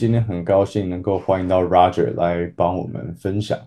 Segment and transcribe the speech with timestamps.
[0.00, 3.58] 今天很高兴能够欢迎到 Roger 来帮我们分享。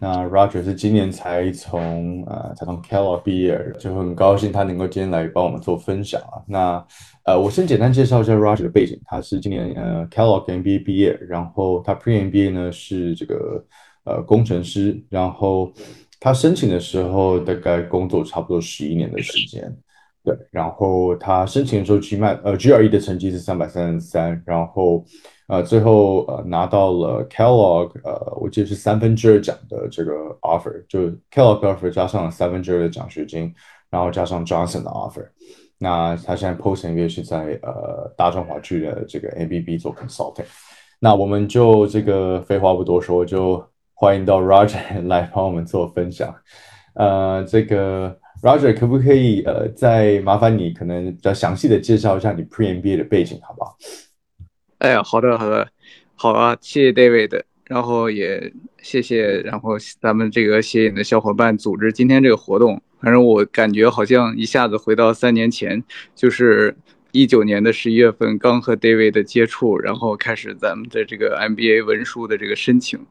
[0.00, 6.42] 那 Roger 是今年才从呃才从 Kellogg 毕业，就很高兴他能够今天来帮我们做分享啊。
[6.48, 6.84] 那
[7.26, 13.64] 呃，我先简单介绍一下 Roger 的背景，他是今年呃 Kellogg MBA 毕业，然后他 Pre MBA 呢是这个
[14.02, 15.72] 呃工程师，然后
[16.18, 19.72] 他申请的时候大概工作差不多十一年的时间。
[20.24, 25.04] 对，然后他申请的时候，GMAT 呃 GRE 的成绩是三百三十三，然后
[25.48, 30.12] 呃最后呃拿到了 Kellogg 呃我记得是三分之二奖的这个
[30.42, 33.52] offer，就 Kellogg offer 加上三分之二的奖学金，
[33.90, 35.26] 然后加上 Johnson 的 offer。
[35.78, 40.44] 那他现在 post MBA 是在呃大中华区的这个 ABB 做 consulting。
[41.00, 46.34] 那我们就这个废话不多说，就欢迎到 Roger 来帮我们做分享。
[46.94, 48.16] 呃，这个。
[48.40, 53.76] Roger，可不可以呃，再麻烦你可能比较详细的介绍一下你 Pre MBA 的背景，好不好？
[54.78, 55.68] 哎呀，好的好的，
[56.14, 65.82] 好啊，谢谢 David，然后也谢谢，然后咱们这个写影的小伙伴组织今天这个活动，反正我感觉好像一下子回到三年前，
[66.14, 66.76] 就是
[67.10, 73.04] 一九年的十一月份刚和 David 接触，然后开始咱们的这个 MBA 文书的这个申请。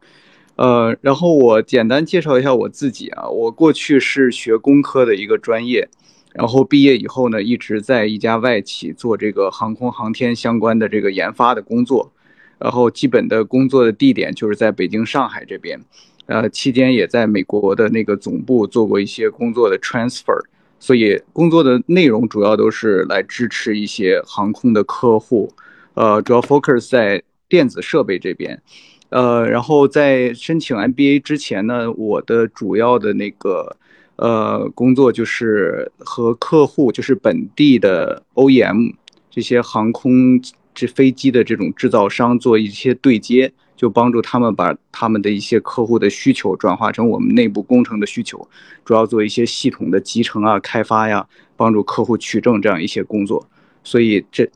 [0.56, 5.90] 呃，然后我简单介绍一下我自己啊，我过去是学工科的一个专业，
[6.38, 12.12] 然后毕业以后呢，一直在一家外企做这个航空航天相关的这个研发的工作，
[12.60, 15.82] 然后基本的工作的地点就是在北京、上海这边，
[16.28, 20.40] 呃，期间也在美国的那个总部做过一些工作的 transfer，
[20.80, 25.52] 所以工作的内容主要都是来支持一些航空的客户，
[25.96, 28.62] 呃，主要 focus 在电子设备这边。
[29.10, 33.78] 呃，然后在申请 MBA 之前呢，我的主要的那个
[34.18, 38.94] 呃工作就是和客户，就是本地的 OEM
[39.30, 40.42] 这些航空
[40.74, 48.48] 这飞机的这种制造商做一些对接，就帮助他们把他们的一些客户的需求转化成我们内部工程的需求，
[48.84, 53.48] 主要做一些系统的集成啊、开发呀，帮助客户取证这样一些工作。
[53.84, 54.50] 所以这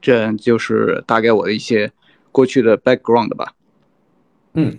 [0.00, 1.90] 这就是大概我的一些
[2.32, 3.52] 过去的 background 吧。
[4.54, 4.78] 嗯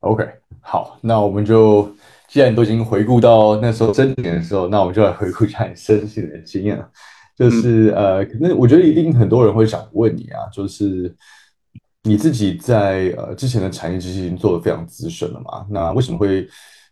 [0.00, 0.24] ，OK，
[0.60, 1.90] 好，那我们就
[2.28, 6.78] 既然都已经回顾到那时候申请的时候，那我们就来回顾一下你申请的经验
[7.36, 11.14] 就是呃，可能我觉得一定很多人会想问你啊，就是
[12.02, 16.46] 你自己在呃之前的产业其实已经做的非常资深了嘛，那为什么会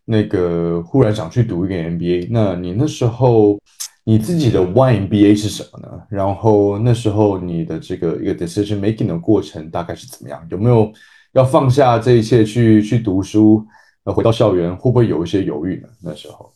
[0.04, 2.28] 那个忽然想去读一个 MBA？
[2.30, 3.58] 那你那时候
[4.04, 6.02] 你自己的 Y MBA 是什么呢？
[6.08, 10.40] 然后那时候你的这个一个 decision making 的过程大概是怎么样？
[10.50, 10.90] 有没有？
[11.32, 13.62] 要放下这一切去去读书，
[14.06, 15.88] 那，回到校园会不会有一些犹豫呢？
[16.04, 16.54] 那时候，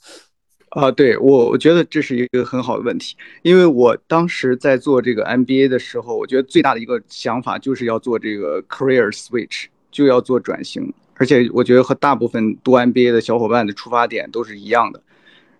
[0.69, 15.03] 啊，对我我觉得这是一个很好的问题，因为我当时在做这个 MBA 的时候，我觉得最大的一个想法就是要做这个 career switch，就要做转型，而且我觉得和大部分读 MBA 的小伙伴的出发点都是一样的。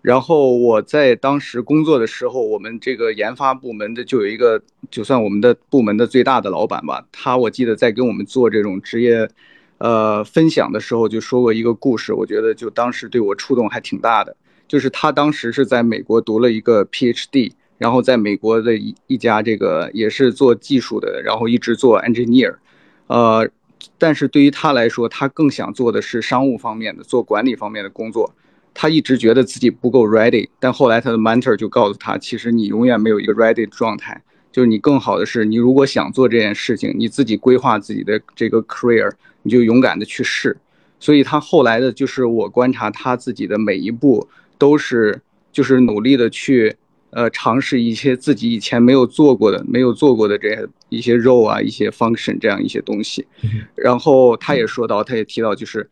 [0.01, 9.29] 然后我在当时工作的时候，我们这个研发部门的就有一个，就算我们的部门的最大的老板吧，他我记得在跟我们做这种职业，
[9.81, 14.37] 呃，分享的时候就说过一个故事，我觉得就当时对我触动还挺大的。
[14.69, 22.55] 就是他当时是在美国读了一个 PhD，然后在美国的一一家这个也是做技术的，然后一直做 engineer，
[23.07, 23.49] 呃，
[23.99, 28.33] 但是对于他来说，他更想做的是商务方面的，做管理方面的工作。
[28.75, 39.11] 他一直觉得自己不够 ready，但后来他的 mentor 就告诉他，其实你永远没有一个 ready 的状态，就是你更好的是，你如果想做这件事情，你自己规划自己的这个 career，
[39.43, 40.57] 你就勇敢的去试。
[40.99, 44.29] 所以他后来的就是我观察他自己的每一步
[44.59, 45.21] 都是
[45.53, 46.77] 就是努力的去
[47.11, 53.27] 呃尝试一些自己以前没有做过的、没有做过的这些一些 role 啊、一些 function 这样一些东西。
[53.75, 55.89] 然后他也说到，他也提到就是。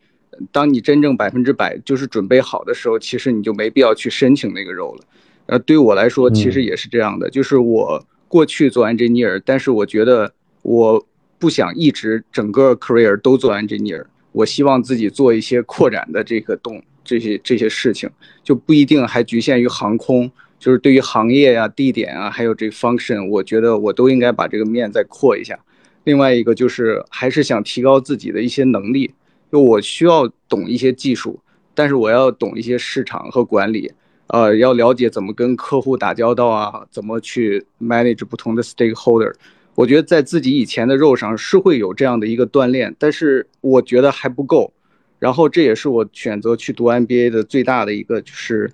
[0.53, 5.01] 当你真正百分之百就是准备好的时候，其实你就没必要去申请那个 role 了。
[5.47, 7.29] 呃，对我来说，其实也是这样的。
[7.29, 10.31] 就是我过去做 engineer，但是我觉得
[10.61, 11.05] 我
[11.39, 14.05] 不想一直整个 career 都做 engineer。
[14.31, 18.07] 我希望自己做一些扩展的这个动这些这些事情，
[18.43, 20.31] 就不一定还局限于航空。
[20.59, 25.57] 就是对于行业呀、地点啊，还有这 function，我觉得我都应该把这个面再扩一下。
[26.03, 29.13] 另外一个就是还是想提高自己的一些能力。
[29.51, 31.39] 就我需要懂一些技术，
[31.73, 33.91] 但是我要懂一些市场和管理，
[34.27, 39.33] 呃，要了解怎么跟客户打交道啊，怎么去 manage 不同的 stakeholder。
[39.79, 44.73] 我觉得在自己以前的肉上是会有这样的一个锻炼，但是我觉得还不够。
[45.19, 48.69] 然后这也是我选择去读 MBA 的最大的一个就是，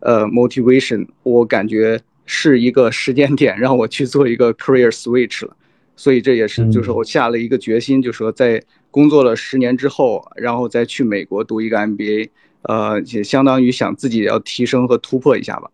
[0.00, 1.06] 呃，motivation。
[1.24, 5.54] 我感觉是一个时间点让我去做一个 career switch 了。
[5.94, 12.30] 所以这也是就是我下了一个决心，就说在工作了十年之后，然后再去美国读一个 MBA，
[12.62, 15.70] 呃，也相当于想自己要提升和突破一下吧。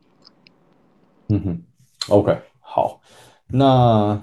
[1.28, 1.62] 嗯哼
[2.08, 3.00] ，OK，好，
[3.46, 4.20] 那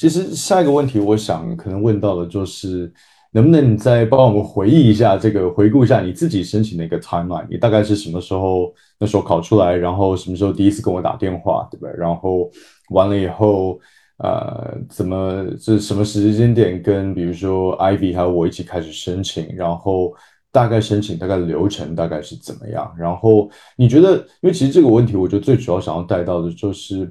[0.00, 2.90] 其实下一个问题，我想可能问到的就是。
[3.32, 7.46] 能不能你再帮我们回忆一下这个，回顾一下你自己申请的一个 timeline？
[7.48, 11.94] 你大概是什么时候那时候考出来，然后什么时候第一次跟我打电话，对不对？
[11.96, 12.50] 然后
[12.88, 13.78] 完了以后，
[14.18, 20.12] 呃，怎么是什么时间点跟比如说 Ivy 还有我一起开始申请，然后
[20.50, 22.92] 大概申请大概流程大概是怎么样？
[22.98, 27.08] 然后你觉得，因为其实这个问题，我觉得最主要想要带到的就是。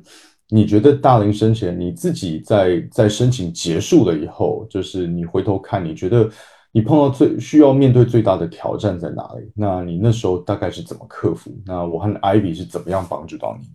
[0.50, 6.28] 你觉得大龄生前你自己在在申请结束了以后，就是你回头看，你觉得
[6.72, 9.52] 你碰到最需要面对最大的挑战在哪里？
[9.56, 11.52] 那你那时候大概是怎么克服？
[11.66, 13.68] 那我和 Ivy 是怎么样帮助到你？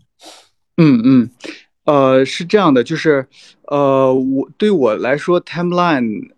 [0.76, 1.30] 嗯嗯，
[1.84, 3.24] 呃，是这样的，就是
[3.68, 6.30] 呃，我对我来说，timeline，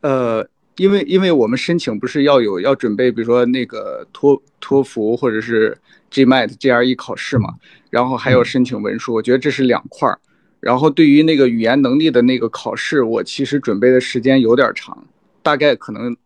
[0.00, 0.46] 呃，
[0.76, 5.76] 因为因为我们申请不是要有要准备，比如说那个托托福或者是
[6.12, 7.54] GMAT、GRE 考试嘛。
[7.90, 10.18] 然后还有申请文书，我觉得这是两块儿。
[10.60, 15.06] 然后对于那个语言能力的那个考试，我其实准备的时间有点长，
[15.42, 16.16] 大概可能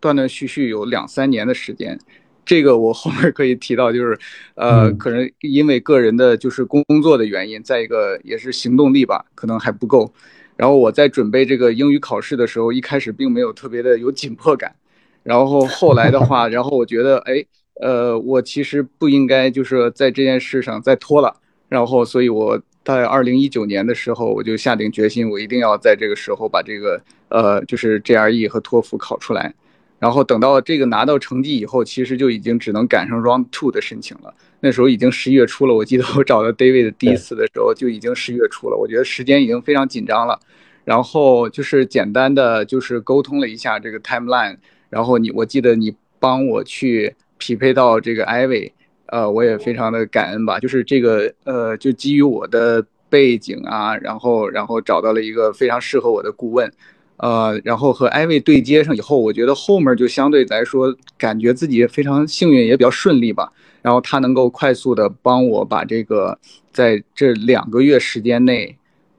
[0.00, 1.96] 断断续续有两三年的时间。
[2.44, 4.18] 这个我后面可以提到，就是
[4.54, 10.12] 呃，可能因为个人的就是工作的原因，再一个也是行动力吧，可能还不够。
[10.56, 14.74] 然后我在准备这个英语考试的时候，一开始并没有特别的有紧迫感。
[15.22, 17.44] 然后后来的话， 然后我觉得哎。
[17.80, 21.34] 呃，我其实不应该就是在这件事上再拖了，
[21.68, 29.52] 然后，所以我在二零一九年的时候，我就下定决心，我一定要在这个时候把这个呃，就是 GRE 和托福考出来，
[29.98, 34.32] 然后等到这个拿到成绩以后，其实就已经只能赶上 Round Two 的申请了。
[34.60, 40.38] 那时候已经十一月初了，我记得我找到 David 第一次的时候就已经十一月初了，我觉得时间已经非常紧张了。
[40.84, 44.56] 然后就是简单的就是沟通了一下这个 timeline，
[44.90, 47.16] 然后你我记得你帮我去。
[47.38, 48.72] 匹配到这个艾薇
[49.06, 50.58] 呃，我也非常的感恩吧。
[50.58, 56.72] 就是这个，呃，就基于我的背景啊，然后，然后找到了一个非常适合我的顾问，
[57.18, 63.52] 呃，然后和艾薇对接上以后，我觉得后面就相对来说感觉自己非常幸运，也比较顺利吧。
[63.82, 66.38] 然后他能够快速的帮我把这个
[66.72, 68.76] 在这两个月时间内，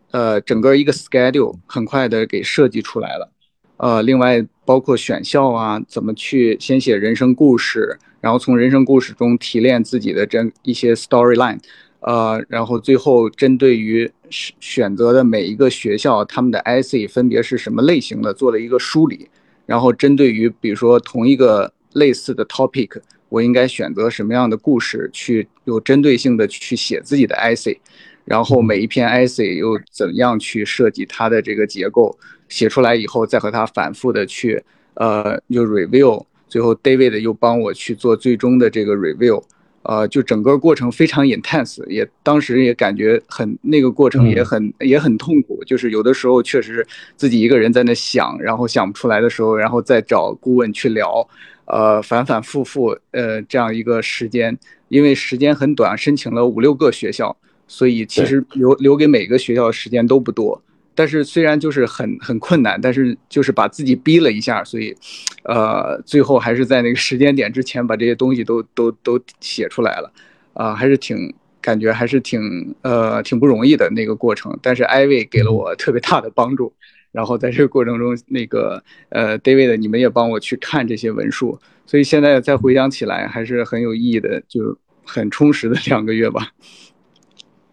[0.10, 3.32] 呃，整个一个 schedule 很快的给设计出来了。
[3.78, 11.60] 呃，另外包括选校啊，怎么去先写人生故事，然后从人生故事中提炼自己的这一些 storyline，
[12.00, 19.30] 呃，然后最后针对于选选择的每一个学校，他们的 essay 分别是什么类型的，做了一个梳理，
[19.66, 22.90] 然后针对于比如说同一个类似的 topic，
[23.30, 27.78] 我应该选择什么样的故事去有针对性的去写自己的 essay，
[28.26, 32.18] 然后每一篇 essay 又怎样去设计它的这个结构。
[32.48, 34.64] 写出来以后，再和他反复的去，
[34.94, 39.42] 呃，就 review，最后 David 又帮我去做最终的这个 review，
[39.82, 46.86] 呃，就整个过程非常 intense，也当时也感觉很那个过程也很也很痛苦，就是有的时候确实
[47.18, 51.28] 自己一个人在那想，然后想不出来的时候，然后再找顾问去聊，
[51.66, 54.56] 呃，反反复复，呃，这样一个时间，
[54.90, 57.36] 因为时间很短，申请了五六个学校，
[57.68, 60.62] 所以其实留留给每个学校的时间都不多。
[60.98, 64.96] 但是虽然就是很很困难，但是就是把自己逼了一下，所以，
[65.44, 70.10] 呃，最后还是在那个时间点之前把这些东西都都都写出来了，
[70.54, 74.58] 啊，还是挺感觉还是挺呃挺不容易的那个过程。
[74.62, 76.72] 但是艾薇给了我特别大的帮助，
[77.12, 86.48] 然后在这个过程中，那个呃，David 你们也帮我去看这些文书，所以现在再回想起来还是很有意义的，就很充实的两个月吧。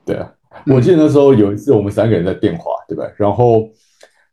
[0.05, 0.31] 对啊。
[0.67, 3.05] 我记得那时候有一次我们三个人在电话，对吧？
[3.17, 3.69] 然后，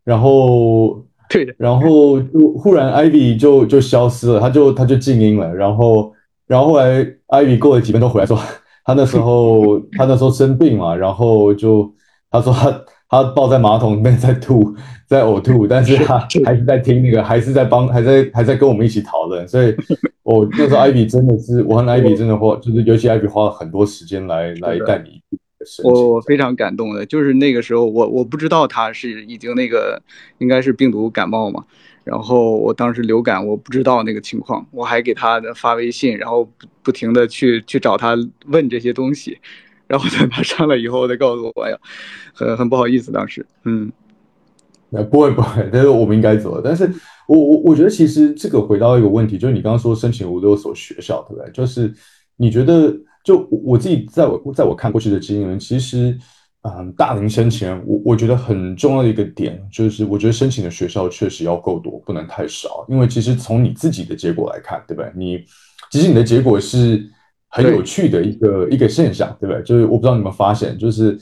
[0.04, 5.56] 然后，对，然后就忽然 Ivy 就就消失了，他就他就静音了。
[5.56, 6.12] 然后，
[6.46, 8.38] 然后后来 Ivy 过了几分钟回来，说
[8.84, 11.90] 他那时候他那时候生病嘛，然后就
[12.30, 14.76] 他说他 他抱在马桶里面在吐，
[15.08, 19.48] 在呕吐，但是他还是在听那个，还是在帮，还在还在跟我们一起讨论。
[19.48, 19.74] 所以，
[20.22, 25.22] 我那时候 Ivy 真的是，我和 Ivy 真的花，就是尤其 Ivy 花了很多时间来来带你。
[25.84, 30.02] 我我非常感动的，就是那个时候，我我不知道他是已经那个
[30.38, 31.66] 应该是病毒感冒嘛，
[32.06, 38.16] 然后我当时流感，我不知道那个情况，我还给他发微信，然后不不停的去去找他
[38.48, 39.38] 问这些东西，
[39.86, 41.78] 然后等他上来以后，再告诉我呀，
[42.34, 43.92] 很很不好意思，当时，嗯，
[44.90, 46.90] 那不会不会，但是我们应该走，但是
[47.28, 51.52] 我我我觉得其实这个回到一个问题，就是你刚刚说申请五六所学校，对不对？
[51.52, 51.94] 就是
[52.38, 52.96] 你觉得。
[53.30, 56.18] 就我自己在我在我看过去的经验，其实
[56.64, 62.84] 嗯，大龄申请人，我我觉得很重要的一个点就是，我觉得申请的学校确实要够多，不能太少。
[62.90, 65.12] 因为其实从你自己的结果来看，对不对？
[65.16, 65.46] 你
[65.92, 67.08] 其实你的结果是
[67.50, 69.62] 很有趣的一个一个现象，对不对？
[69.62, 71.16] 就是我不知道你们发现，就是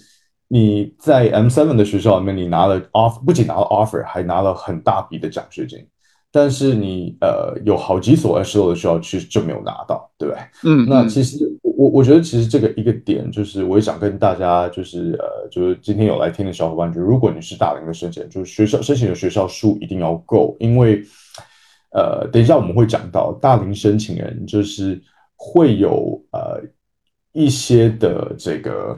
[0.48, 5.86] 你在 M seven 的学校里面，你拿了 offer，不仅拿了 offer，还拿了很大笔的奖学金。
[6.30, 10.44] 但是你呃有好几所 S 六的学校其实就没有拿到，对不对？
[10.66, 11.38] 嗯，那其实
[11.78, 21.04] 我我觉得其实这个一个点就是，我也想跟大家就是呃就是今天有来听的小伙伴，就如果你是大龄的申请，就是学校申请的学校数一定要够，因为
[21.92, 25.00] 呃等一下我们会讲到大龄申请人就是
[25.36, 26.60] 会有呃
[27.32, 28.98] 一些的这个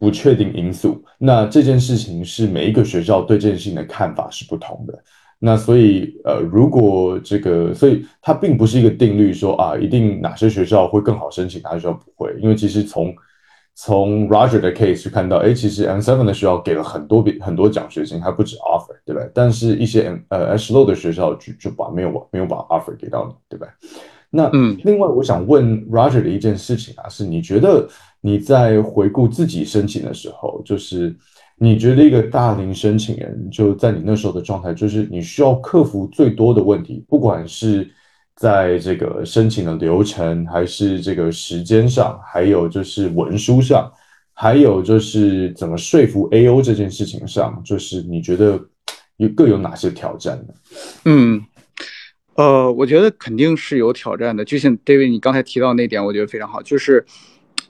[0.00, 5.04] 不确定因素，那这件事情是每一个学校对这件事情的看法是不同的。
[5.44, 12.32] 那所以，呃，如果这个，所以它并不是一个定律，说啊，一定哪些学校会更好申请，哪些学校不会。
[12.40, 13.12] 因为其实从
[13.74, 19.22] 从 Roger 的 case 去看到，哎，其实 M seven 的学校给了很多笔很多奖学金，还不止 offer，对吧？
[19.34, 23.66] 但是一些 M 呃 S low 的学校就就把没有没有把 offer 给到你，对吧？
[24.30, 27.88] 那嗯，另外我想问 Roger 的一件事情啊，是你觉得
[28.20, 31.16] 你在回顾自己申请的时候，就是。
[31.58, 37.88] 你觉得一个大龄申请人就在你那时候的状态，就是你需要克服最多的问题，不管是
[38.34, 43.88] 在这个申请的流程，还是这个时间上，还有就是文书上，
[44.34, 48.58] 还有就是怎么说服 A.O 这件事情上，就是你觉得
[49.18, 50.54] 有各有哪些挑战呢？
[51.04, 51.40] 嗯，
[52.34, 54.44] 呃，我觉得肯定是有挑战的。
[54.44, 57.04] 就像 David 你刚才提到那点，我觉得非常好，就是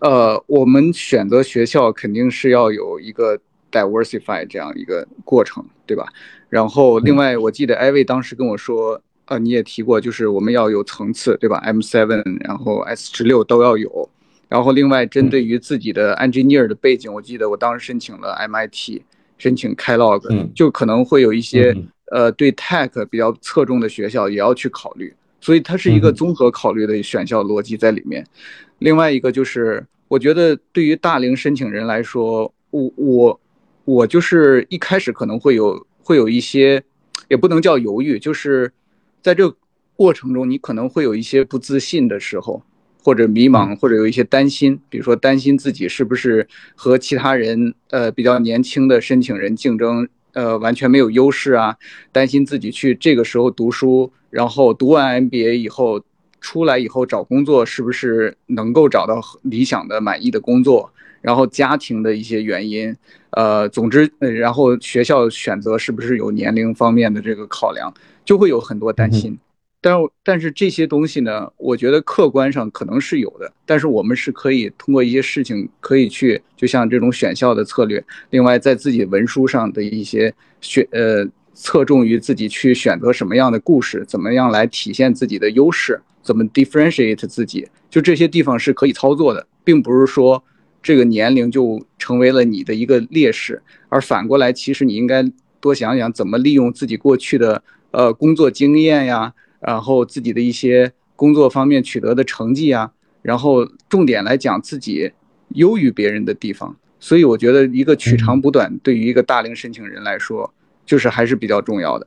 [0.01, 3.39] 呃，我们选择学校肯定是要有一个。
[3.73, 6.07] Diversify 这样一个过程，对吧？
[6.49, 14.09] 然后另外，我记得艾薇当时跟我说，呃，你也提过，就是我们要有层次，对吧？M seven，然后 S 十六都要有。
[14.49, 19.01] 然后另外，针对于自己的 engineer 的背景，我记得我当时申请了 MIT，
[19.39, 21.75] 申请 Kellogg，就可能会有一些
[22.11, 25.15] 呃对 tech 比较侧重的学校也要去考虑。
[25.41, 28.23] 所以它是一个综合考虑的选校逻辑在里面。
[28.81, 33.41] 另外一个就是，我觉得对于大龄申请人来说，我我。
[33.85, 36.83] 我就是一开始可能会有会有一些，
[37.29, 38.73] 也不能叫犹豫，就是
[39.21, 39.57] 在这个
[39.97, 42.63] 过程中，你可能会有一些不自信的时候，
[43.03, 51.77] 或者迷茫，或者有一些担心，比如说担心自己是不是和其他人，呃，比较年轻的申请人竞争，呃，完全没有优势啊，
[52.13, 56.03] 担心自己去这个时候读书，然后读完 MBA 以后
[56.41, 60.93] 出来以后找工作是不是能够找到理想的满意的工作。
[61.23, 62.95] 然后家庭的一些原因，
[63.31, 69.39] 呃，总之，然后学校选择是不是有年龄方面的这个考量，就会有很多担心。
[69.81, 90.43] 但但是这些东西呢，我觉得客观上可能是有的，但是我们是可以通过一些事情可以去，就像这种选校的策略，另外在自己文书上的一些选，呃，侧重于自己去选择什么样的故事，怎么样来体现自己的优势，怎么 differentiate 自己，就这些地方是可以操作的，并不是说。
[90.83, 95.25] 这个年龄就成为了你的一个劣势，而反过来，其实你应该
[95.61, 97.63] 多想想怎么利用自己过去的
[97.93, 102.91] 呃工作经验呀，然后自己的一些工作方面取得的成绩呀，
[103.23, 105.13] 然后重点来讲自己
[105.51, 106.77] 优于别人的地方。
[106.99, 110.53] 所以我觉得一个取长补短，对于一个大龄申请人来说，
[110.85, 112.07] 就是还是比较重要的。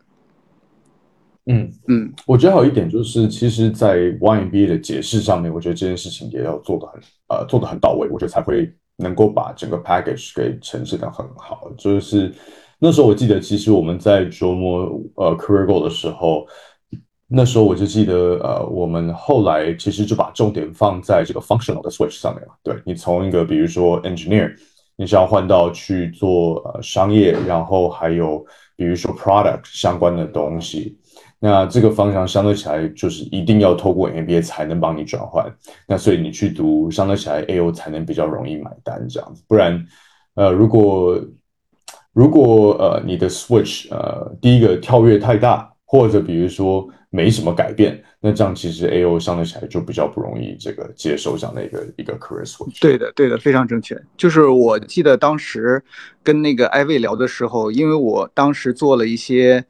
[1.47, 6.99] 嗯嗯，我觉得还有一点就是，其实，在 YMBA 的解释上面，我觉得这件事情也要做的很
[7.29, 11.71] 呃做的很到位，我觉得才会能够把整个 package 给呈现的很好。
[11.77, 12.33] 就是
[12.79, 16.47] 那时候我记得，其实我们在琢磨呃 career goal 的时候，
[17.27, 22.55] 那时候我就记得呃，我们后来其实就把重点放在这个 functional 的 switch 上面了。
[22.63, 24.51] 对你从一个比如说 engineer，
[24.95, 28.43] 你想要换到去做呃商业，然后还有
[28.75, 30.97] 比如说 product 相关的东西。
[31.37, 35.45] 那这个方向相对起来就是一定要透过 MBA 才能帮你转换，
[35.85, 39.85] 那所以你去读相对起来 AO 才能比较容易买单这样子，不然，
[40.35, 41.21] 呃，如果
[42.13, 52.79] 如果呃你的 switch 呃第一个跳跃太大，或者比如说没什么改变，那这样其实 AO 相对起来就比较不容易这个接受这样的一个一个 career switch。
[52.81, 54.01] 对的，对的，非常正确。
[54.17, 55.83] 就是我记得当时
[56.23, 59.63] 跟那个艾薇聊的时候，因为我当时做了一些。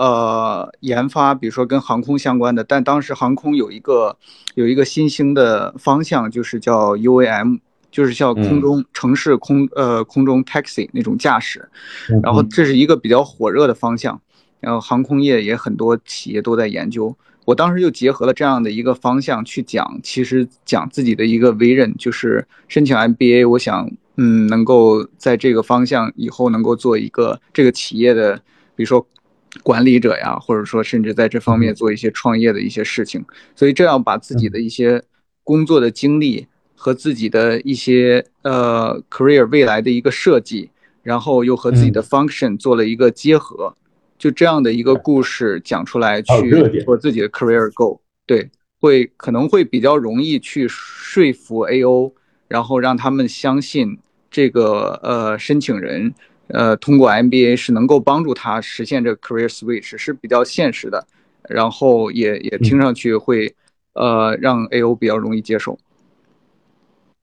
[0.00, 4.16] 呃，研发，比如说跟航空相关的，但当时航空有一个
[4.54, 11.68] 有一个新兴的方向，就是叫 UAM，就是像空中城市空呃空中 taxi 那种驾驶，
[12.22, 14.18] 然后这是一个比较火热的方向，
[14.58, 17.14] 然后航空业也很多企业都在研究。
[17.44, 28.36] 我当时就结合了这样的一个方向去讲，其实讲自己的一个为人，就是申请 MBA，我想嗯，能够在这个方向以后能够做一个这个企业的，
[28.74, 29.06] 比如说
[29.62, 33.24] 管理者呀，或者说甚至在这方面做一些创业的一些事情。
[33.54, 35.02] 所以这样把自己的一些
[35.44, 40.70] 工作的经历和自己的一些呃 career 未来的一个设计，
[41.02, 43.74] 然后又和自己的 function 做了一个结合，
[44.18, 52.12] 就这样的一个故事讲出来，去做自己的 career goal，对，会可能会比较容易去说服 AO。
[52.50, 53.96] 然后让他们相信
[54.28, 56.12] 这个呃申请人，
[56.52, 61.06] 呃通过 MBA 是能够帮助他实现这个 career switch 是比较现实的，
[61.48, 63.54] 然后也也听上去会，
[63.94, 65.78] 呃让 AO 比较容易接受。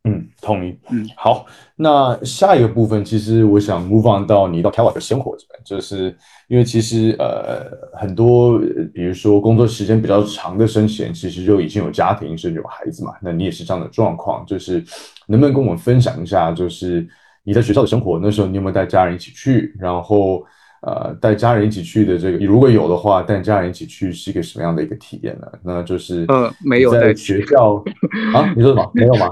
[0.04, 0.78] 嗯，同意。
[0.90, 6.16] 嗯，好，那下一个部分，其实我想 move on 到你到 Keller 的生活这边，就是
[6.48, 8.58] 因为其实呃很多，
[8.94, 13.16] 比如说工作时间比较长的生前，其实就已经有家庭甚至有孩子嘛。
[13.22, 14.82] 那你也是这样的状况，就是
[15.26, 17.06] 能不能跟我们分享一下，就是
[17.48, 19.74] 你在学校的生活，那时候你有没有带家人一起去？
[19.80, 20.46] 然后。
[20.82, 25.48] 呃，带家人一起去的这个，如果有的话，带家人一起去是一个什么样的一个体验呢？
[25.64, 27.84] 那就是呃，没有在学校
[28.32, 28.54] 啊？
[28.56, 28.90] 你说什么？
[28.94, 29.26] 没有吗？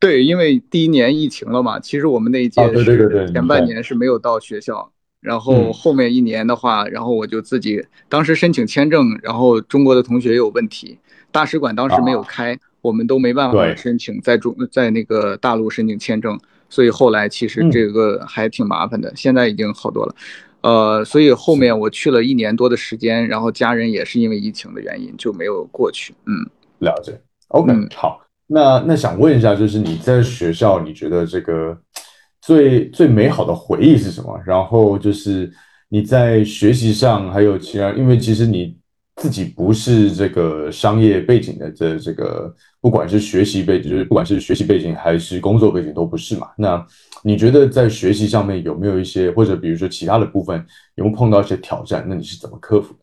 [0.00, 4.90] 对，因为第一年疫情了嘛，其实我们那一届是前半年是没有到学校，
[5.20, 10.98] 然后后面一年的话，然后我就自己当时申请签证，然后中国的同学也有问题，
[11.30, 16.40] 大使馆当时没有开，我们都没办法申请在中在那个大陆申请签证。
[16.70, 20.14] 所以后来其实这个还挺麻烦的，现在已经好多了，
[20.62, 26.14] 呃，所以后面我去了一年多的时间，然后家人也是因为疫情的原因就没有过去。
[26.24, 26.32] 嗯，
[26.78, 27.20] 了解。
[27.48, 31.76] OK，好，那那想问一下，就是你在学校，你觉得这个
[32.40, 34.40] 最最美好的回忆是什么？
[34.46, 35.52] 然后就是
[35.90, 38.78] 你在学习上还有其他，因为其实你。
[39.16, 46.48] 自己不是这个商业背景的，这这个不管是学习背景，就是不管是学习背景还是工作背景都不是嘛。
[46.56, 46.84] 那
[47.22, 52.04] 你觉得在学习上面有没有一些，或者比如说其他的部分有没有碰到一些挑战？
[52.08, 52.98] 那你是怎么克服的？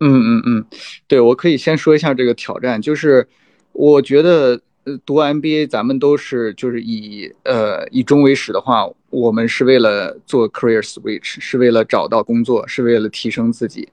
[0.00, 0.64] 嗯嗯嗯，
[1.06, 3.28] 对我可以先说一下这个挑战，就是
[3.70, 13.88] 我觉得呃读 MBA 咱们都是就是以呃以终为始的话，我们是为了做 career switch，是为了找到工作，是为了提升自己。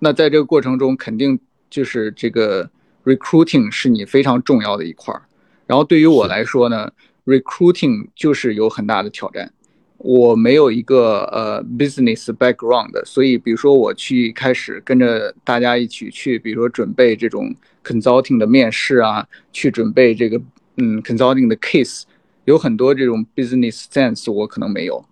[0.00, 1.38] 那在这个过程中，肯定
[1.70, 2.68] 就是这个
[3.04, 5.22] recruiting 是你非常重要的一块儿。
[5.66, 6.90] 然后对于我来说呢
[7.24, 9.52] ，recruiting 就是有很大的挑战。
[9.98, 20.38] 我没有一个呃 business background，所以比如说我去开始跟着大家一起去，比如说准备这种 consulting 的面试啊，去准备这个
[20.76, 22.02] 嗯 consulting 的 case，
[22.44, 25.02] 有很多这种 business sense 我可能没有，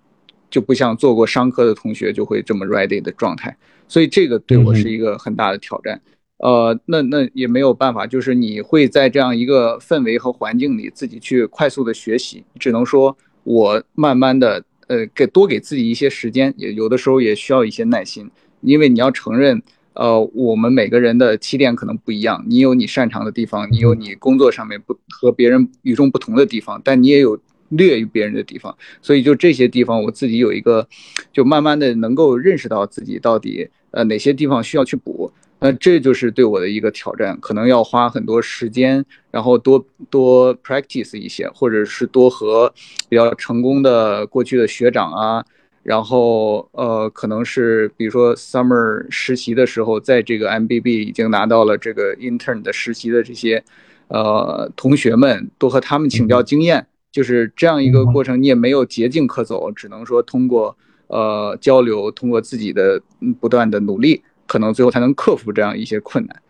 [0.50, 3.56] 就不像做过商科的同学就会这么 ready 的状态。
[3.88, 5.98] 所以这个对我是一个很大的挑战，
[6.42, 18.28] 呃，那那也没有办法，就是你会在这样一个氛围和环境里自己去快速的学习，只能说我慢慢的，呃，给多给自己一些时间，也有的时候也需要一些耐心，
[18.60, 19.62] 因为你要承认，
[19.94, 27.38] 呃，我们每个人的起点可能不一样，你有你擅长的地方，你有你工作上面不和别人与众不同的地方，但你也有。
[27.74, 30.86] 略于别人的地方，所以就这些地方，我自己有一个，
[31.32, 35.21] 就慢慢的能够认识到自己到底呃哪些地方需要去补，
[35.62, 42.72] 那这就是对我的一个挑战，可能要花很多时间，然后多多 practice 一些，或者是多和
[43.08, 45.44] 比较成功的过去的学长啊，
[45.84, 53.62] 然后呃可能是比如说 summer 实习的时候，在这个 MBB 已经拿到了这个 intern 的实习的这些
[54.08, 56.86] 呃同学们，多和他们请教经验。
[57.12, 60.74] 就是这样一个过程，你也没有捷径可走，只能说通过
[61.08, 62.98] 呃交流，通过自己的
[63.38, 66.42] 不断的努力，可能最后才能克服这样一些困难。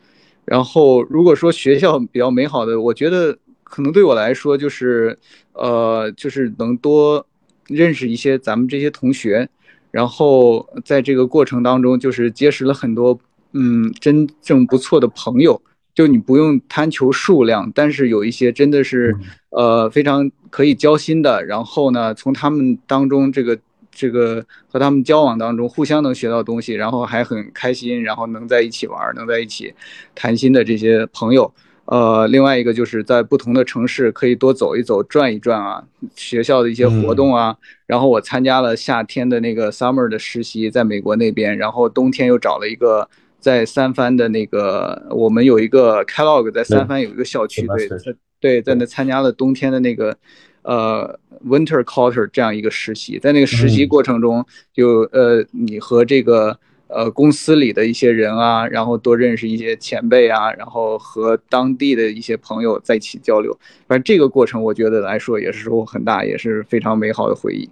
[0.45, 5.17] 然后如果说学校比较美好的，我觉得可能对我来说就是
[5.53, 7.25] 呃就是能多
[7.69, 9.49] 认识一些咱们这些同学，
[9.93, 13.17] 然后在这个过程当中就是结识了很多
[13.53, 15.63] 嗯真正不错的朋友。
[15.95, 19.15] 就你不用贪求数量，但是有一些真的是，
[19.51, 21.45] 呃，非常可以交心的。
[21.45, 23.59] 然后呢，从他们当中这个
[23.93, 29.73] 这个和他们交往当中，互相能学到东西，然后还很开心，然后能在一起玩，能在一起
[30.15, 31.53] 谈心的这些朋友。
[31.85, 35.85] 呃，另外一个就是在不同的城市可以多走一走、转一转啊，
[36.17, 37.57] 学校的一些活动啊。
[37.87, 43.09] 然后我参加了夏天的那个 summer 的实习，在美国那边，然后冬天又找了一个。
[43.43, 50.17] 在三藩的那个，我们有一个 Kellogg 在三藩有一个校区，对，对，在那参加了冬天的那个，
[50.63, 63.53] 呃，Winter Quarter 这样一个实习，在那个实习过程中，就呃，你和这个呃公司里的一些人啊，然后多认识一些前辈啊，然后和当地的一些朋友在一起交流。
[63.87, 67.69] 反正这个过程我觉得来说也是收获很大，也是非常美好的回忆。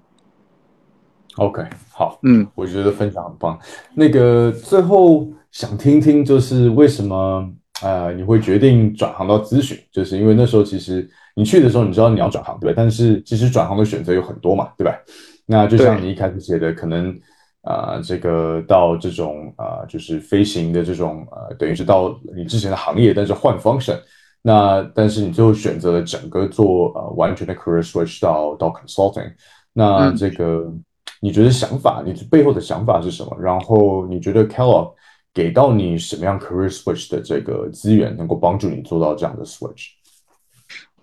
[1.37, 3.59] OK，好，嗯，我觉得分享很棒。
[3.95, 7.49] 那个最后想听听，就是为什么
[7.83, 9.79] 呃你会决定转行到咨询？
[9.93, 11.09] 就是因为那时候其实
[11.41, 12.75] 你去的时候，你知道你要转行，对吧？
[12.77, 14.95] 但是其实转行的选择有很多嘛，对吧？
[15.47, 17.19] 那就像你一开始写的，可能
[17.63, 23.99] 啊，这个到这种啊，就是飞行的这种呃，等于是到你之前的行业，但是换 function。
[24.43, 29.33] 那但是你最后选择了整个做呃完全的 career switch 到到 consulting。
[29.73, 30.71] 那这个
[31.23, 33.35] 你觉得想法，你背后的想法是什么？
[33.41, 34.93] 然后你觉得 Kellogg
[35.33, 39.89] 给到你什么样 career switch 的这个资源，能够帮助你做到这样的 switch？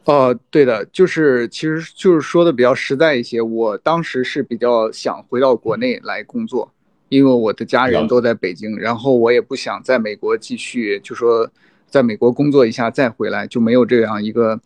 [0.07, 3.41] 哦，对的，就是其实就是说的比较实在一些。
[3.41, 6.71] 我当时是比较想回到国内来工作，
[7.09, 11.51] 因为我的家人都在北京，然后我也不想在美国继续，就说
[11.87, 14.57] 在美国工作一下再回来，就没有这样一个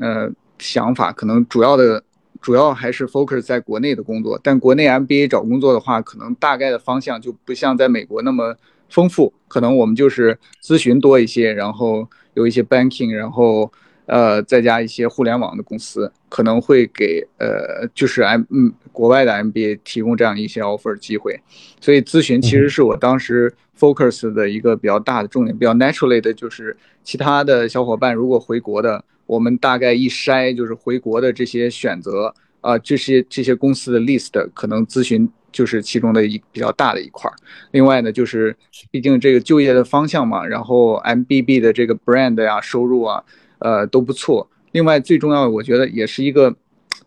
[0.00, 1.12] 呃想法。
[1.12, 2.02] 可能主要的
[2.42, 8.56] 主要还是 focus 在国内的工作，但国内 MBA 找工作的话，可能大概的方向就不像在美国那么
[8.88, 9.32] 丰富。
[9.46, 13.70] 可能我们就是咨询多一些，然后有一些 banking，然后。
[14.08, 21.38] 呃，再加一些互联网的公司，可能会给呃，就是 M 嗯国外的 MBA 提供这样一些 offer 机会，
[21.78, 37.36] 所以咨询其实是我当时 focus 的一个比较大的重点，比较 naturally 的就是其他的小伙伴如果回国的，我们大概一筛就是回国的这些选择啊，这些这些公司的 list 可能咨询就是其中的一比较大的一块儿。
[37.72, 38.56] 另外呢，就是
[38.90, 43.22] 毕竟这个就业的方向嘛，然后 MBB 的这个 brand 呀，收入啊。
[43.58, 44.48] 呃，都不错。
[44.72, 46.54] 另外，最重要的，我觉得也是一个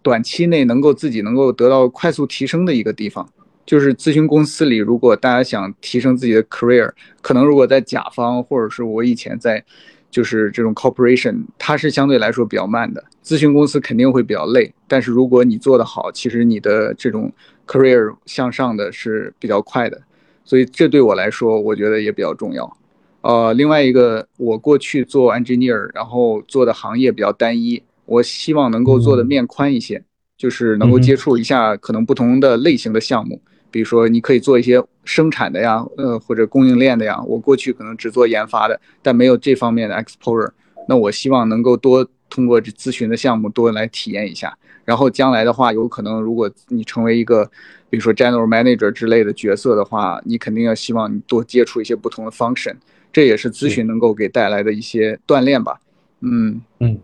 [0.02, 3.28] 短期内能够自己能够得到快速提升的一个地方。
[3.66, 9.64] 就是咨询公司里，如果大家想提升自己的 career，可能如果在甲方或者是我以前在，
[10.10, 13.02] 就是这种 corporation，它是相对来说比较慢的。
[13.24, 17.32] 咨询公司肯定会比较累，但是如果你做得好，其实你的这种
[17.68, 20.02] career 向上的是比较快的。
[20.44, 22.78] 所以这对我来说，我觉得也比较重要。
[23.22, 30.04] 呃，另外一个，我过去做 engineer，然后做的行业比较单一，我希望能够做的面宽一些，
[30.38, 37.22] 就是能够接触一下可能不同的类型的项目，比如说你可以做一些生产的呀，呃，或者供应链的呀。
[37.28, 40.50] 我过去可能只做研发的，但没有这方面的 exposure。
[40.88, 47.46] 那我希望能够多通过这咨询的项目多来体验一下，然后将来的话，有可能如果你成为一个，
[47.88, 52.74] 比如说 general manager 之类的角色的话，你肯定要希望你多接触一些不同的 function。
[53.12, 55.80] 这也是咨询能够给带来的一些锻炼吧，
[56.21, 57.00] 嗯嗯，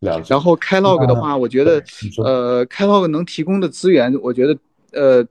[0.00, 0.26] 了解。
[0.28, 1.82] 然后开 log 的话，我觉得，
[2.24, 4.58] 呃，开 log 能提供的资源，我觉得，
[4.92, 5.26] 呃，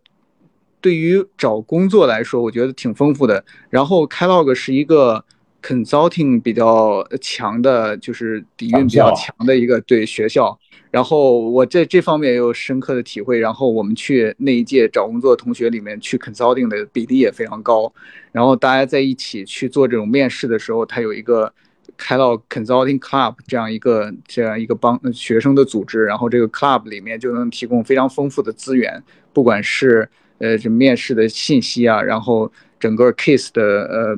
[0.81, 3.43] 对于找工作来说，我觉得挺丰富的。
[3.69, 5.23] 然后开 log 是一个
[5.61, 10.59] consulting 比较强的，就是底蕴比较强的一个对学校。
[10.95, 13.37] 然后我在这方面也有深刻的体会。
[13.37, 17.93] 然后我们去那一届找工作同学里面，去 consulting 的比例也非常高。
[18.31, 21.51] 然后大家在一起去做这种面试的时候，他有一个
[21.97, 26.05] 开到 consulting club 这样一个这样一个帮学生的组织。
[26.05, 29.03] 然后这个 club 里面就能提供非常丰富的资源，
[29.33, 34.17] 不管是呃这面试的信息啊，然后整个 case 的呃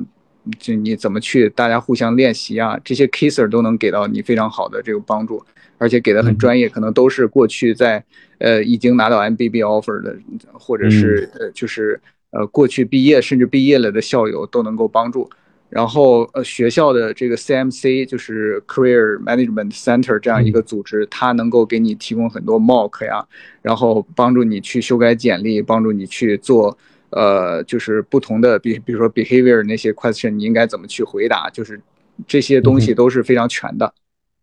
[0.60, 5.44] 就你怎么去大家互相练习啊，这些 caser 都能给到你非常好的这个帮助。
[5.78, 8.04] 而且给的很专业，可能都是过去在
[8.38, 10.16] 呃已经拿到 MBB offer 的，
[10.52, 15.30] 或者是呃就是呃过去毕业甚至毕业了的校友都能够帮助。
[15.70, 23.22] 然后呃学校的这个 CMC 就是 Career Management Center 这样一个组织，它能够给你提供很多 mock 呀，
[23.60, 26.76] 然后帮助你去修改简历，帮助你去做
[27.10, 31.78] 呃就是不同的比比如说 behavior 那些 question 你应该怎么去回答，就是
[32.26, 33.92] 这些东西都是非常全的。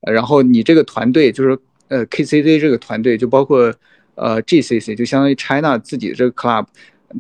[0.05, 3.73] 然后你这个团队就是呃 KCC 这个团队，就包括
[4.15, 6.65] 呃 GCC，就相当于 China 自己的这个 club，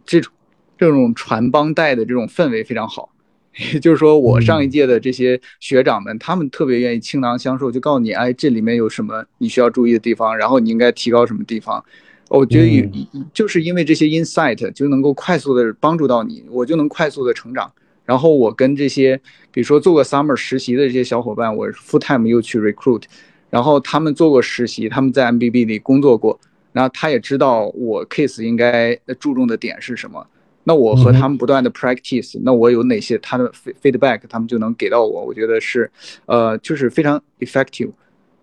[0.05, 0.31] 这种
[0.77, 3.09] 这种传帮带的这种氛围非常好。
[3.73, 11.81] 也就是说，我上一届的这些学长们，他们特别愿意倾囊相授，就告诉你，哎，这里面有什么你需要注意的地方，然后你应该提高什么地方。
[12.27, 17.71] 我觉得就是因为这些 insight 就能够快速的帮助到你，我就能快速的成长。
[18.05, 19.19] 然后我跟这些，
[19.51, 23.03] 比如说做过 summer 实习的这些小伙伴，我 full time 又去 recruit，
[23.49, 26.39] 然后他们做过实习，他们在 MBB 里工作过，
[26.71, 30.25] 然后他也知道我 case 应该注重的点是什么。
[30.67, 35.23] 那我和他们不断的 practice，那我有哪些他的 feedback，他们就能给到我。
[35.23, 35.89] 我觉得是，
[36.25, 37.91] 呃，就是非常 effective。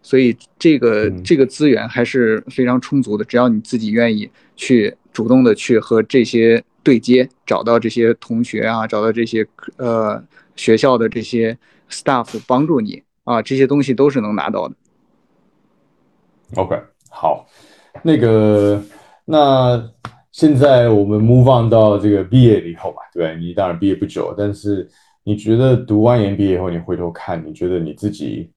[0.02, 4.28] 所以这个嗯这个资源还是非常充足的，只要你自己愿意
[4.62, 9.44] 去主动的去和这些对接，找到这些同学啊，找到这些
[9.76, 10.22] 呃
[10.54, 11.58] 学校的这些
[11.90, 14.74] staff 帮助你啊，这些东西都是能拿到的。
[16.54, 17.44] OK，好，
[18.04, 18.80] 那个，
[19.24, 19.84] 那
[20.30, 23.40] 现在我们 move on 到这个毕业以后吧，对不对？
[23.44, 24.88] 你当然毕业不久，但是
[25.24, 28.48] 你觉得读完研毕业以后，你回头看，你觉得你自己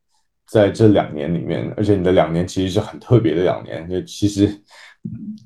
[0.48, 4.48] 在这两年里面，而且你的两年其实是很特别的两年，就其实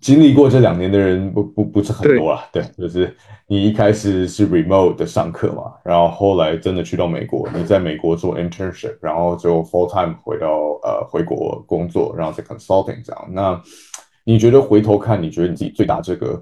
[0.02, 3.14] 经历过这两年的人不不不是很多啊，对，就是
[3.48, 10.48] 你一开始是 remote 的上课嘛，然后后来真的去到美国，你在美国做 internship，然后就 full time 回到
[10.84, 13.30] 呃回国工作，然后在 consulting 这样。
[13.32, 13.62] 那
[14.24, 16.42] 你觉得回头看，你觉得你自己最大这个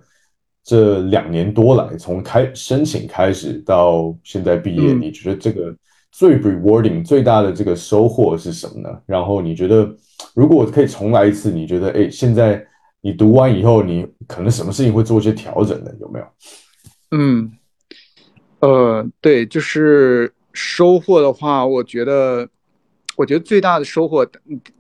[0.63, 5.75] 这两年多来，从开申请开始到现在毕业，嗯你觉得这个
[6.12, 8.89] 最 rewarding 最大的这个收获是什么呢？
[9.06, 9.89] 然后你觉得
[10.36, 12.63] 如果可以重来一次，你觉得哎，现在
[13.01, 15.95] 你读完以后，你可能什么事情会做一些调整的？
[16.01, 16.25] 有没有？
[17.12, 17.51] 嗯，
[18.60, 22.49] 呃，对，就是收获的话，我觉得，
[23.15, 24.27] 我觉得最大的收获，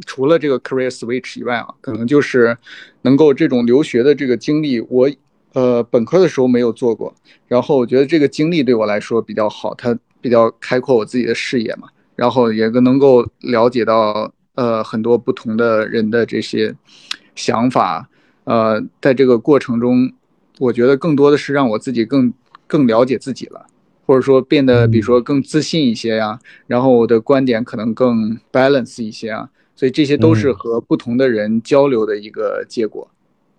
[0.05, 2.57] 除了这个 career switch 以外啊，可能就是
[3.03, 5.09] 能够这种留学的这个经历，我
[5.53, 7.13] 呃本科的时候没有做过，
[7.47, 16.75] 然后我觉得这个经历对我来说比较好，它比较开阔我自己的视野嘛，然后也能够了解到呃很多不同的人的这些
[17.37, 18.09] 想法，
[18.43, 20.11] 呃，在这个过程中。
[20.59, 22.33] 我觉得更多的是让我自己更
[22.65, 23.67] 更了解自己了，
[24.07, 33.07] 或者说变得比如说更自信一些呀，然后我的观点可能更 balance 一些啊，所以这些都是和不同的人交流的一个结果，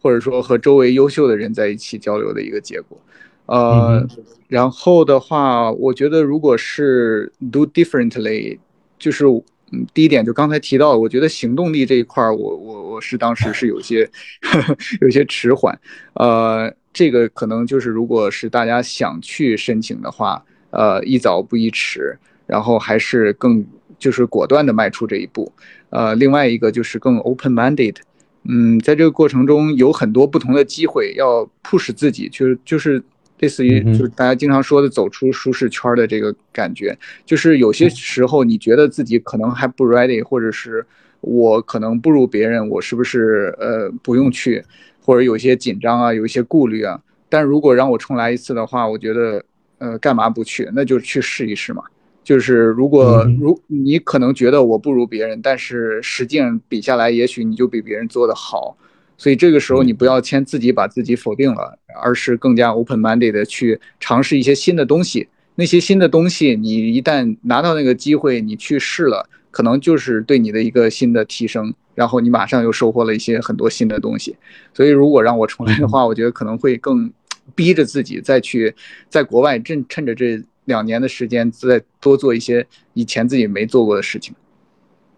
[0.02, 2.98] 或者说和周围优秀的人在一起交流的一个结果。
[3.46, 4.04] 呃，
[4.48, 8.58] 然后的话，我觉得如果是 do differently，
[8.98, 9.24] 就是。
[9.72, 14.08] 嗯，第一点就刚才提到，我觉得行动力这一块儿，我我我是当时是有些
[15.00, 15.78] 有些迟缓，
[16.14, 23.64] 呃，这个可能就是如果是大家想去申请的话，呃，宜早不宜迟，然后还是更
[23.98, 25.52] 就是果断的迈出这一步，
[25.90, 27.96] 呃，另外一个就是更 open minded，
[28.44, 33.02] 嗯，在这个过程中有很多不同的机会要 push 自己，就是就是。
[33.38, 40.84] 类似于就是大家经常说的走出舒适圈的这个感觉，就是有些时候你觉得自己可能还不 ready，或者是
[41.20, 44.64] 我可能不如别人，我是不是呃不用去，
[45.00, 47.00] 或者有些紧张啊，有一些顾虑啊。
[47.28, 49.44] 但如果让我重来一次的话，我觉得
[49.78, 50.68] 呃干嘛不去？
[50.74, 51.82] 那就去试一试嘛。
[52.24, 58.76] 就是如果如你可能觉得我不如别人，但是实际上比下来，也许你就比别人做得好。
[59.18, 65.28] 所以这个时候你不要先自己把自己否定了，而是更加 open minded 的去尝试一些新的东西。
[65.56, 74.36] 那些新的东西，你一旦拿到那个机会，你去试了，可能就是对你的一个新的提升，然后你马上又收获了一些很多新的东西。
[74.72, 77.12] 所以如果让我重来的话，我觉得可能会更
[77.56, 78.72] 逼着自己再去
[79.08, 84.32] 在国外趁趁着这两年的时间，再多做一些以前自己没做过的事情。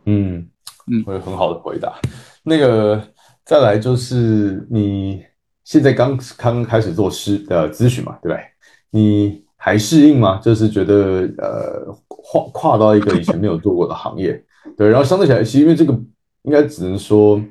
[0.07, 0.49] 嗯
[0.91, 2.01] 嗯，会很好的回答。
[2.43, 3.07] 那个。
[3.51, 5.25] 再来就是你
[5.65, 8.45] 现在刚刚开始做师的咨询嘛，对不对？
[8.91, 10.39] 你还适应吗？
[10.41, 14.41] 就是觉得呃跨跨到一个以前没有做过的行业，
[14.79, 14.89] 对。
[14.89, 15.93] 然后相对起来，其实因为这个
[16.43, 17.43] 应该只能说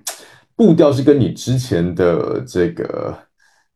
[0.56, 3.14] 步调是跟你之前的这个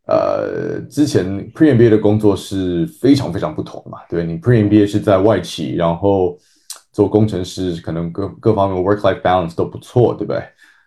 [0.07, 4.23] 呃之前 Pre MBA 的工作是非常非常不同嘛，对。
[4.23, 6.37] 你 Pre MBA 是在外企，然后
[6.93, 10.41] 做工程师，可能各各方面 work life balance 都不错，对不对？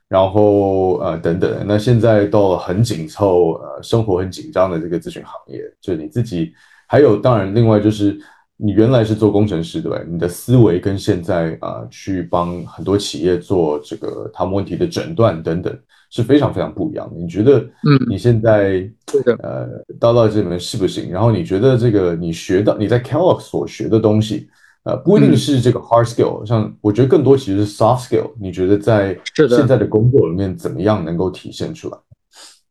[0.08, 6.52] 然后呃等等，那现在到了很紧凑呃生活很紧张的这个咨询行业，就是你自己
[6.86, 8.16] 还有当然另外就是
[8.56, 10.00] 你原来是做工程师对吧？
[10.08, 15.76] 你的思维跟现在啊、呃、去帮很多企业做这个他们问题的诊断等等
[16.10, 17.16] 是非常非常不一样的。
[17.16, 21.10] 你觉得嗯你现在对的呃到到这里面适不行？
[21.10, 24.48] 然后你觉得这个你学到你在 Kellogg 所学的东西？
[24.86, 28.30] 呃，不一定是这个 hard skill，、像我觉得更多其实是 soft skill。
[28.40, 31.98] 你觉得在现在的工作里面怎么样能够体现出来？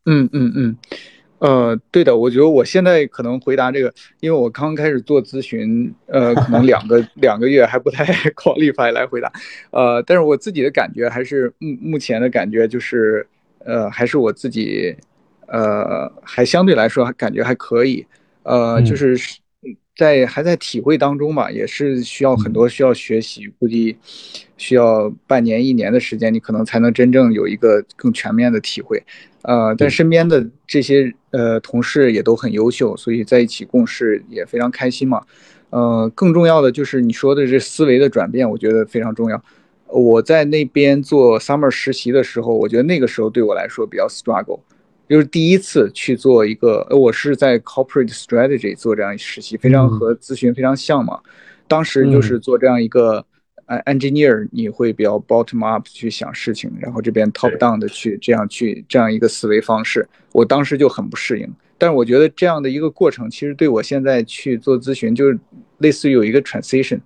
[0.05, 0.77] 嗯嗯嗯，
[1.39, 9.29] 呃，对的，我觉得我现在可能回答这个，因为我刚开始做咨询，呃， 可能两个两个月还不太 qualify 来回答，
[9.71, 13.27] 呃，但是我自己的感觉还是目目前的感觉就是，
[13.65, 14.95] 呃，还是我自己，
[15.47, 18.05] 呃，还相对来说感觉还可以，
[18.43, 19.19] 呃，嗯就是。
[19.95, 23.95] 在还在体会当中吧，也是需要很多需要学习，估计
[24.57, 29.01] 需要半年一年的时间，你可能才能真正有一个更全面的体会。
[29.43, 35.21] 呃，但身边的这些呃同事也都很优秀，所以在一起共事也非常开心嘛。
[35.69, 39.41] 呃，更重要的就是你说的这思维的转变，我觉得非常重要。
[39.87, 44.59] 我在那边做 summer 实习的时候，我觉得那个时候对我来说比较 struggle，
[45.07, 51.19] 就是第一次去做一个，呃我是在 corporate strategy 做这样一实习，非常和咨询非常像嘛。
[51.67, 53.25] 当时就是做这样一个。
[53.67, 61.51] 呃，engineer 你会比较 bottom up 去想事情，然后这边 top down 的去这样去这样一个思维方式，我当时就很不适应。
[61.79, 65.39] 但是我觉得这样的一个过程，其实对我现在去做咨询，就是
[65.79, 66.99] 类似于有一个 transition，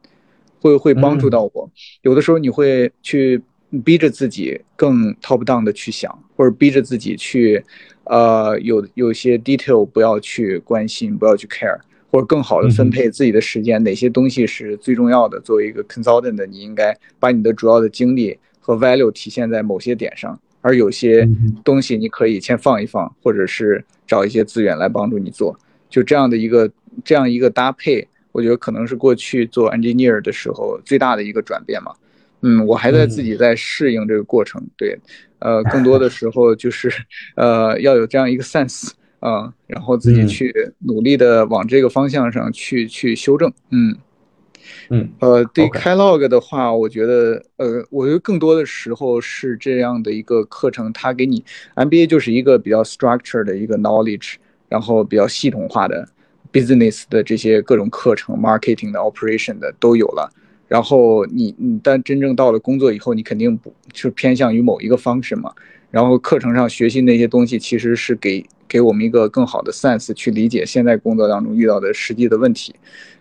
[0.59, 1.71] 会会帮助到我。
[2.01, 3.41] 有的时候你会去
[3.83, 7.63] 逼着自己更 top down 的去想，或者逼着自己去，
[8.05, 11.79] 呃，有有些 detail 不要去关心，不要去 care。
[12.11, 15.39] 或者更好的分配自己的时间，哪些东西是最重要的？
[15.41, 21.29] 作为一个 consultant，你应该把你的主要的精力和 value 体现在某些点上，而有些
[21.63, 25.55] 东西你可以先放一放，或者是找一些资源来帮助你做。
[25.87, 26.67] 就这样的一个
[27.05, 31.93] 这样一个搭配，我觉得可能是过去做 engineer 的时候最大的一个转变嘛。
[32.41, 34.61] 嗯，我还在自己在适应这个过程。
[34.77, 34.99] 对，
[35.39, 36.91] 呃，更多的时候就是
[37.35, 38.91] 呃要有这样一个 sense。
[39.19, 43.93] 啊，然后自己去努力的往这个方向上去去修正，嗯，
[44.89, 51.43] 嗯，呃，对开 log 的话，我觉得，呃，我觉得更多的时候是这样的一个课程，它给你
[51.75, 54.35] MBA 就是一个比较 structured 的一个 knowledge，
[54.69, 56.07] 然后比较系统化的
[56.53, 60.31] business 的这些各种课程，marketing 的 operation 的都有了，
[60.69, 65.53] 然后你你但真正到了工作以后，你肯定不就偏向于某一个方式嘛，
[65.91, 68.45] 然后课程上学习那些东西其实是给。
[68.69, 72.71] 给我们一个更好的 sense 去理解现在工作当中遇到的实际的问题，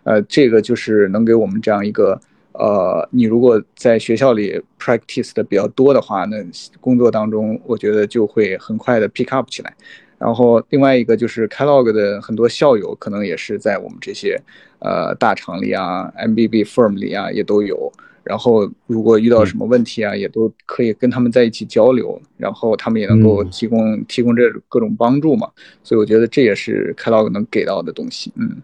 [0.05, 2.21] 呃，这个就是能给我们这样一个，
[2.53, 6.37] 呃，你如果在学校里 practice 的比较多的话，那
[6.83, 9.75] 工作当中我觉得就会很快的 pick up 起来。
[10.19, 14.39] 然后另外一个就是 Kellogg 的很多校友可能也是在我们这些，
[14.81, 17.93] 呃，大厂里啊，MBB firm 里啊也都有。
[18.25, 25.49] 然后，如果遇到什么问题啊，也都可以跟他们在一起交流，然后他们也能够提供提供这各种帮助嘛。
[25.83, 28.31] 所以我觉得这也是开 log 能给到的东西。
[28.37, 28.61] 嗯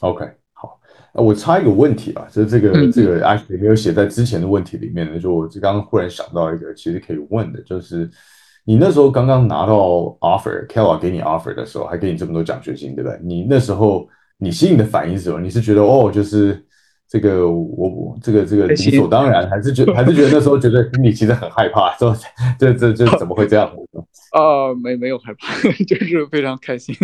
[0.00, 0.76] ，OK，好，
[1.12, 8.10] 我插一个问题啊，就是这个这个 actually 没有写在之前的问题里面的，就我刚刚忽然想到一个，其实可以问的，就是
[8.64, 9.76] 你那时候刚刚拿到
[10.18, 13.20] offer，Kellogg 给你 offer 的时候，还给你这么多奖学金，对不对？
[13.22, 15.40] 你那时候你心里的反应是什么？
[15.40, 16.64] 你是觉得哦，就是。
[17.10, 22.14] 这个我我这个这个理所当然，还是觉还是觉得那时候觉得心里其实很害怕， 说
[22.58, 23.66] 这这这怎么会这样？
[24.32, 25.54] 啊， 没没有害怕，
[25.88, 26.94] 就是非常开心。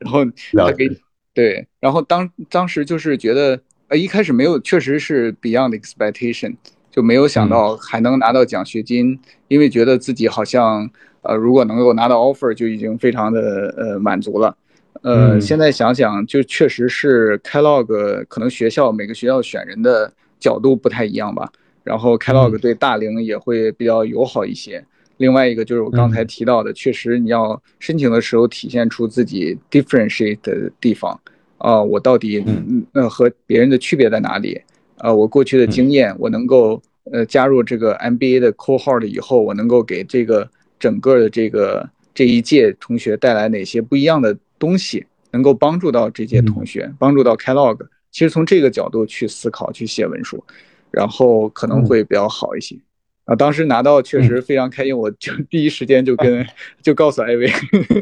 [0.00, 0.88] 然后他给
[1.34, 6.56] 对，然后当当时就是觉得呃一开始没有，确实是 beyond expectation，
[6.90, 10.88] 就没有想到还能拿到奖学金，因为觉得自己好像
[11.20, 14.56] 呃如果能够拿到 offer 就已经非常的呃满足了。
[15.04, 21.46] 呃，现在想想，就确实是 kellog 可能学校每个学校选人的角度不太一样吧。
[21.82, 24.82] 然后 kellog 对大龄也会比较友好一些。
[25.18, 31.20] 另外一个就是我刚才提到的，确实你要申请的时候体现出自己 differentiate 的地方
[31.58, 34.58] 啊，我到底嗯呃和别人的区别在哪里？
[34.96, 36.80] 呃，我过去的经验，我能够
[37.12, 44.34] 呃加入这个 MBA 的 cohort 以后，我能够给这个整个的这个这一届同学带来哪些不一样的？
[44.58, 47.78] 东西能够帮助到这些同学，帮助到 Kellogg
[48.10, 50.42] 其实从这个角度去思考、去写文书，
[50.90, 52.78] 然后可能会比较好一些。
[53.24, 56.46] 啊，当时拿到确实非常开心，我就第一时间就跟
[56.82, 57.48] 就告诉艾薇，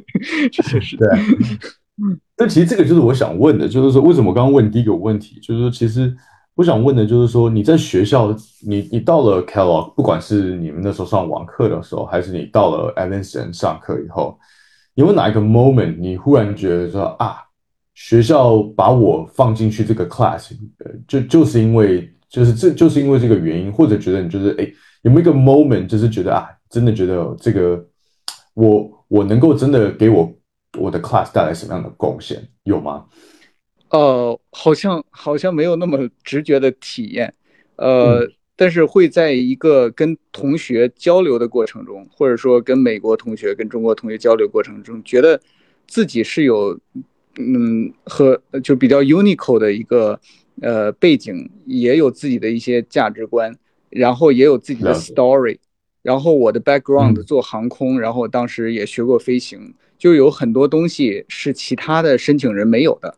[0.52, 1.08] 确实对。
[2.36, 6.14] 但其实这个就是我想问的，就是说为什么我刚刚问第一个问题，就是说其实
[6.56, 8.36] 我想问的就是说你在学校，
[8.66, 14.38] 你你到了 Kellogg，不管是你们那时候上网课的时候，还是你到了 Evanston 上课以后。
[14.94, 17.38] 有没有哪一个 moment 你忽然觉得说啊，
[17.94, 24.70] 学校把我放进去这个 class，呃，就就是因为就是这就是因为这个原因，或者觉得你就是哎，
[25.02, 27.82] 有没有一个 moment 就是觉得啊，真的觉得这个
[28.54, 30.30] 我我能够真的给我
[30.78, 32.42] 我的 class 带来什么样的贡献？
[32.64, 33.06] 有吗？
[33.90, 37.32] 呃，好像好像没有那么直觉的体验，
[37.76, 38.28] 呃。
[38.54, 45.40] 但是会在一个跟同学交流的过程中，或者说跟美国同学、跟中国同学交流过程中，觉得
[45.86, 46.78] 自己是有，
[47.38, 50.20] 嗯，和就比较 unique 的一个
[50.60, 53.56] 呃背景，也有自己的一些价值观，
[53.88, 55.58] 然后也有自己的 story，
[56.02, 63.16] 然后我的 background 做航空，然后当时也学过飞行，就有很多东西是其他的申请人没有的。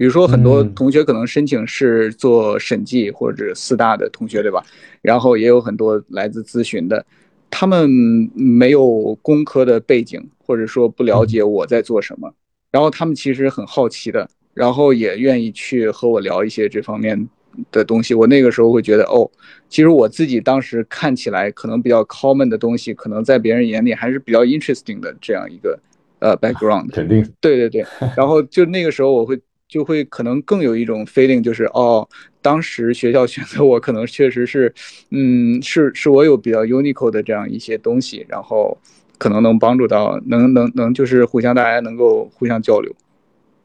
[0.00, 4.64] 比如说，很多同学可能申请是做审计或者四大的同学，对吧？
[5.02, 7.04] 然后也有很多来自咨询的，
[7.50, 7.86] 他们
[8.34, 12.32] 没有工科的背景，或者说不了解我在做什么，
[12.72, 17.28] 然后他们其实很好奇的，然后也愿意去和我聊一些这方面
[17.70, 19.30] 的东西，我那个时候会觉得，哦，
[19.68, 25.78] 其实我自己当时看起来可能比较 common 的东西，可能在别人眼里还是比较 interesting 的这样一个
[26.20, 26.90] 呃 background。
[26.90, 27.22] 肯定。
[27.38, 27.84] 对对对，
[28.16, 29.38] 然后就那个时候我会
[29.70, 32.06] 就会可能更有一种 feeling，就是哦，
[32.42, 34.74] 当时学校选择我可能确实是，
[35.10, 38.76] 嗯，是是我有比较 unique 的这样一些东西，然后
[39.16, 42.92] 可能能帮助到，能能能就是互相大家能够互相交流。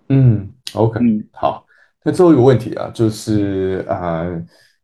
[0.09, 1.65] 嗯，OK，嗯，好。
[2.03, 4.23] 那最后一个问题啊，就是啊，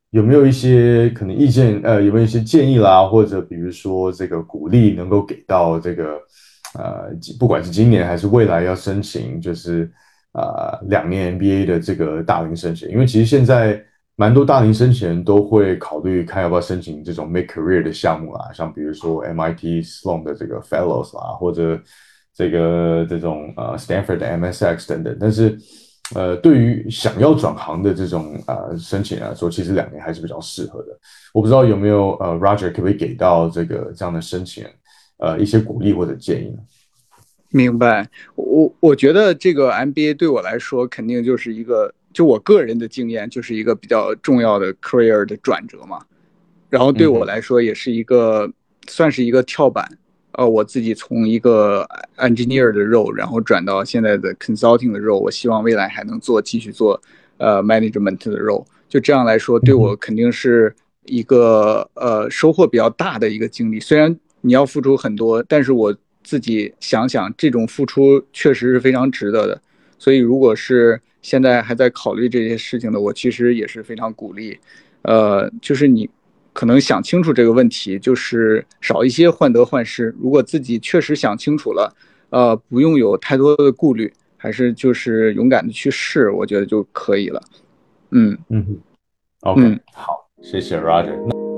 [0.09, 1.79] 有没有一些可能意见？
[1.83, 6.19] 呃，有没有一些建议啦，或者比如说这个鼓励，能够给到这个
[6.73, 9.87] 呃，不管是今年还是未来要申请，就是
[10.33, 12.89] 啊两年 MBA 的这个大龄申请？
[12.89, 13.83] 因为其实现在
[14.15, 21.79] 蛮多大龄申请人都会考虑看要不要申请这种 Make Career 的项目啦，像比如说 MIT Sloan 的这个 Fellows 啦，或者
[22.33, 25.57] 这个这种呃 Stanford 的 MSX 等等，但是。
[26.13, 30.87] 呃，对于想要转行的这种呃申请来说，其实两年还是比较适合的。
[31.33, 34.65] 我不知道有没有呃，Roger 可不可以给到这个这样的申请
[35.19, 36.57] 呃一些鼓励或者建议呢？
[37.51, 45.99] 明白，我我觉得这个 MBA 对我来说肯定就是一个，就我个人的经验就是一个比较重要的 career 的转折嘛。
[46.69, 48.49] 然后对我来说也是一个
[48.87, 49.85] 算是一个跳板。
[50.33, 51.85] 呃，我自己从一个
[52.15, 57.01] engineer 的 role，然后转到现在的 consulting 的 role，我希望未来还能做继续做
[57.35, 58.65] 呃 management 的 role。
[58.87, 60.73] 就这样来说，对我肯定是
[61.03, 63.77] 一个呃收获比较大的一个经历。
[63.77, 65.93] 虽然你要付出很多，但是我
[66.23, 69.61] 自己想想，这种付出确实是非常值得的。
[69.97, 74.57] 所以，如果是现在还在考虑这些事情的，我其实也是非常鼓励。
[75.03, 76.09] 呃，就是你。
[76.53, 80.13] 可能想清楚这个问题，就是少一些患得患失。
[80.19, 81.95] 如果自己确实想清楚了，
[82.29, 87.41] 呃，不用有太多的顾虑，还是就是勇敢的去试，我觉得就可以了。
[88.09, 88.77] 嗯嗯
[89.39, 91.50] ，OK，好，谢谢 Roger。